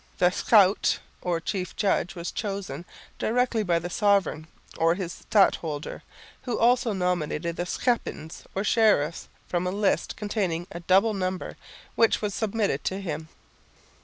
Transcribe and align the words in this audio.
The 0.17 0.31
Schout 0.31 0.97
or 1.21 1.39
chief 1.39 1.75
judge 1.75 2.15
was 2.15 2.31
chosen 2.31 2.85
directly 3.19 3.61
by 3.61 3.77
the 3.77 3.91
sovereign 3.91 4.47
or 4.75 4.95
his 4.95 5.13
stadholder, 5.13 6.01
who 6.41 6.57
also 6.57 6.91
nominated 6.91 7.55
the 7.55 7.67
Schepens 7.67 8.45
or 8.55 8.63
sheriffs 8.63 9.29
from 9.47 9.67
a 9.67 9.71
list 9.71 10.15
containing 10.17 10.65
a 10.71 10.79
double 10.79 11.13
number, 11.13 11.55
which 11.93 12.19
was 12.19 12.33
submitted 12.33 12.83
to 12.85 12.99
him. 12.99 13.29